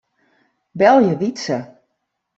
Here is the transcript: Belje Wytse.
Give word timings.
Belje 0.79 1.15
Wytse. 1.19 1.57